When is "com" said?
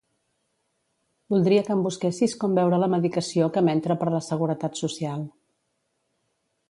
2.43-2.57